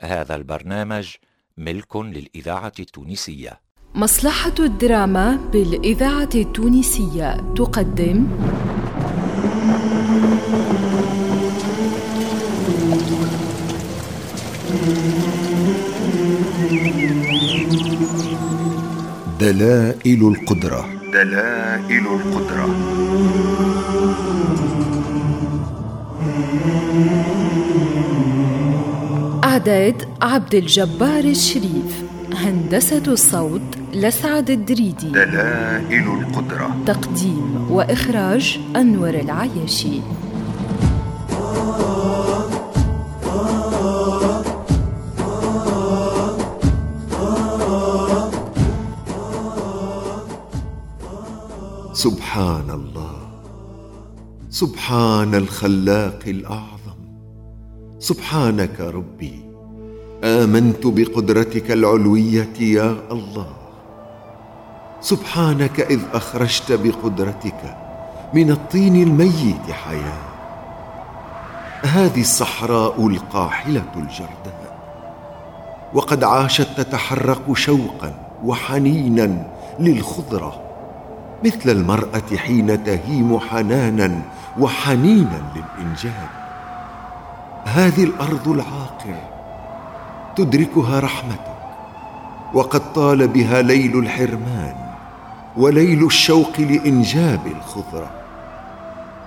هذا 0.00 0.34
البرنامج 0.34 1.08
ملك 1.56 1.96
للإذاعة 1.96 2.72
التونسية. 2.80 3.60
مصلحة 3.94 4.54
الدراما 4.58 5.36
بالإذاعة 5.52 6.28
التونسية 6.34 7.36
تقدم. 7.56 8.26
دلائل 19.40 20.28
القدرة. 20.28 20.88
دلائل 21.12 22.06
القدرة. 22.06 22.68
إعداد 29.58 30.08
عبد 30.22 30.54
الجبار 30.54 31.24
الشريف 31.24 32.04
هندسة 32.34 33.02
الصوت 33.06 33.60
لسعد 33.94 34.50
الدريدي. 34.50 35.08
دلائل 35.08 36.08
القدرة. 36.08 36.76
تقديم 36.86 37.70
وإخراج 37.70 38.60
أنور 38.76 39.08
العياشي 39.08 40.00
سبحان 51.92 52.70
الله 52.70 53.16
سبحان 54.50 55.34
الخلاق 55.34 56.20
الأعظم. 56.26 56.98
سبحانك 57.98 58.80
ربي. 58.80 59.47
آمنت 60.24 60.86
بقدرتك 60.86 61.70
العلوية 61.70 62.48
يا 62.60 62.96
الله. 63.10 63.46
سبحانك 65.00 65.80
إذ 65.80 66.00
أخرجت 66.14 66.72
بقدرتك 66.72 67.76
من 68.34 68.50
الطين 68.50 69.02
الميت 69.02 69.70
حياة. 69.70 70.28
هذه 71.82 72.20
الصحراء 72.20 73.06
القاحلة 73.06 73.84
الجرداء. 73.96 74.78
وقد 75.94 76.24
عاشت 76.24 76.68
تتحرك 76.76 77.56
شوقا 77.56 78.14
وحنينا 78.44 79.46
للخضرة 79.80 80.60
مثل 81.44 81.70
المرأة 81.70 82.36
حين 82.36 82.84
تهيم 82.84 83.38
حنانا 83.38 84.22
وحنينا 84.58 85.42
للإنجاب. 85.54 86.28
هذه 87.64 88.04
الأرض 88.04 88.48
العاقر 88.48 89.37
تدركها 90.38 91.00
رحمتك 91.00 91.58
وقد 92.54 92.92
طال 92.92 93.28
بها 93.28 93.62
ليل 93.62 93.98
الحرمان 93.98 94.74
وليل 95.56 96.06
الشوق 96.06 96.60
لإنجاب 96.60 97.40
الخضرة 97.46 98.10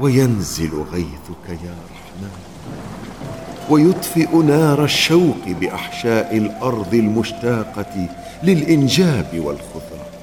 وينزل 0.00 0.84
غيثك 0.92 1.48
يا 1.48 1.74
رحمن 1.94 2.30
ويطفئ 3.70 4.36
نار 4.36 4.84
الشوق 4.84 5.48
بأحشاء 5.60 6.36
الأرض 6.36 6.94
المشتاقة 6.94 8.08
للإنجاب 8.42 9.26
والخضرة. 9.34 10.13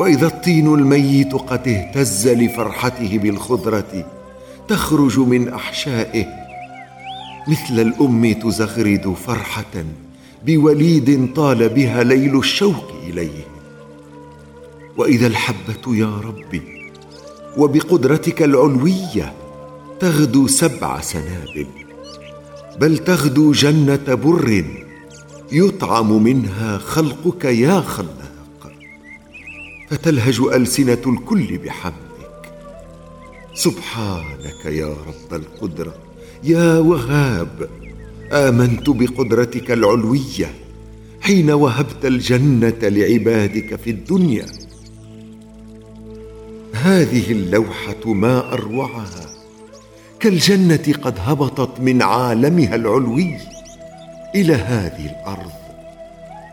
وإذا 0.00 0.26
الطين 0.26 0.74
الميت 0.74 1.34
قد 1.34 1.68
اهتز 1.68 2.28
لفرحته 2.28 3.18
بالخضرة 3.18 4.06
تخرج 4.68 5.18
من 5.18 5.48
أحشائه. 5.48 6.26
مثل 7.48 7.80
الأم 7.80 8.32
تزغرد 8.32 9.14
فرحة 9.26 9.84
بوليد 10.46 11.34
طال 11.34 11.68
بها 11.68 12.02
ليل 12.02 12.38
الشوق 12.38 12.92
إليه. 13.06 13.44
وإذا 14.96 15.26
الحبة 15.26 15.96
يا 15.96 16.20
ربي 16.24 16.62
وبقدرتك 17.56 18.42
العلوية 18.42 19.32
تغدو 20.00 20.46
سبع 20.46 21.00
سنابل 21.00 21.66
بل 22.80 22.98
تغدو 22.98 23.52
جنة 23.52 24.14
بر 24.14 24.64
يطعم 25.52 26.22
منها 26.22 26.78
خلقك 26.78 27.44
يا 27.44 27.80
خلاق 27.80 28.19
فتلهج 29.90 30.40
ألسنة 30.40 31.02
الكل 31.06 31.58
بحمدك. 31.58 32.52
سبحانك 33.54 34.64
يا 34.64 34.86
رب 34.86 35.34
القدرة. 35.34 35.94
يا 36.44 36.78
وهاب 36.78 37.68
آمنت 38.32 38.90
بقدرتك 38.90 39.70
العلوية 39.70 40.54
حين 41.20 41.50
وهبت 41.50 42.04
الجنة 42.04 42.78
لعبادك 42.82 43.76
في 43.76 43.90
الدنيا. 43.90 44.46
هذه 46.74 47.32
اللوحة 47.32 48.12
ما 48.12 48.52
أروعها. 48.52 49.26
كالجنة 50.20 50.94
قد 51.02 51.14
هبطت 51.18 51.80
من 51.80 52.02
عالمها 52.02 52.74
العلوي 52.74 53.36
إلى 54.34 54.54
هذه 54.54 55.06
الأرض 55.06 55.52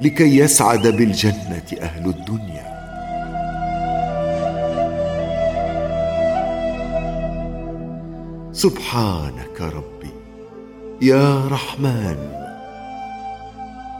لكي 0.02 0.38
يسعد 0.38 0.88
بالجنة 0.88 1.66
أهل 1.82 2.10
الدنيا. 2.10 2.77
سبحانك 8.58 9.62
ربي. 9.62 10.14
يا 11.02 11.48
رحمن 11.48 12.18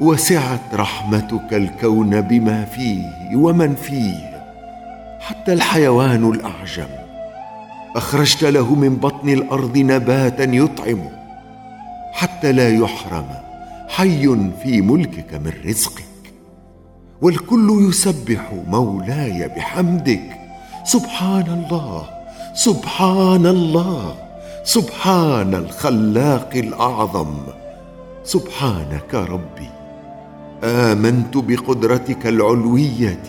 وسعت 0.02 0.74
رحمتك 0.74 1.54
الكون 1.54 2.22
بما 2.22 2.66
فيه 2.66 3.36
ومن 3.36 3.76
فيه 3.76 4.42
حتى 5.20 5.54
الحيوان 5.54 6.32
الأعجم. 6.32 6.88
أخرجت 7.96 8.44
له 8.44 8.76
من 8.76 8.96
بطن 8.96 9.30
الأرض 9.30 9.78
نباتا 9.78 10.44
يطعمه 10.44 11.12
حتى 12.14 12.52
لا 12.52 12.70
يحرم 12.70 13.28
حي 13.90 14.50
في 14.64 14.82
ملكك 14.82 15.34
من 15.34 15.54
رزقك. 15.66 16.34
والكل 17.22 17.88
يسبح 17.90 18.54
مولاي 18.68 19.48
بحمدك. 19.48 20.30
سبحان 20.84 21.48
الله 21.48 22.10
سبحان 22.54 23.46
الله. 23.46 24.27
سبحان 24.68 25.56
الخلاق 25.56 26.50
الأعظم. 26.56 27.34
سبحانك 28.24 29.16
ربي. 29.16 29.70
آمنت 30.64 31.38
بقدرتك 31.38 32.28
العلوية. 32.28 33.28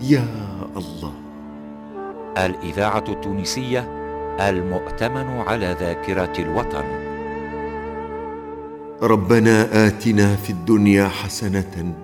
يا 0.00 0.26
الله. 0.76 1.12
الإذاعة 2.38 3.04
التونسية 3.08 3.80
المؤتمن 4.40 5.26
على 5.26 5.76
ذاكرة 5.80 6.32
الوطن. 6.38 6.84
ربنا 9.02 9.86
آتنا 9.86 10.36
في 10.36 10.50
الدنيا 10.50 11.08
حسنة 11.08 11.94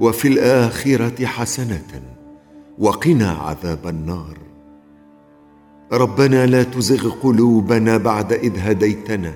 وفي 0.00 0.28
الآخرة 0.28 1.26
حسنة 1.26 2.02
وقنا 2.78 3.30
عذاب 3.30 3.86
النار. 3.86 4.36
ربنا 5.92 6.46
لا 6.46 6.62
تزغ 6.62 7.10
قلوبنا 7.22 7.96
بعد 7.96 8.32
إذ 8.32 8.52
هديتنا. 8.58 9.32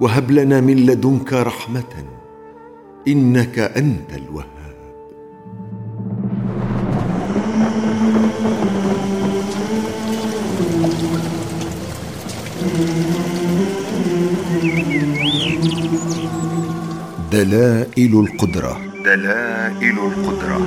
وهب 0.00 0.30
لنا 0.30 0.60
من 0.60 0.76
لدنك 0.76 1.32
رحمة 1.32 1.94
إنك 3.08 3.58
أنت 3.58 4.12
الوهاب. 4.12 4.48
دلائل 17.32 18.20
القدرة. 18.20 18.80
دلائل 19.04 19.98
القدرة. 19.98 20.58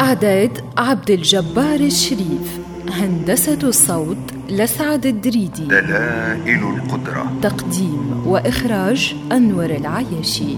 إعداد 0.00 0.64
عبد 0.78 1.10
الجبار 1.10 1.80
الشريف 1.80 2.58
هندسة 2.90 3.58
الصوت 3.62 4.16
لسعد 4.50 5.06
الدريدي. 5.06 5.64
دلائل 5.64 6.62
القدرة. 6.62 7.32
تقديم 7.42 8.22
وإخراج 8.26 9.14
أنور 9.32 9.64
العياشي. 9.64 10.56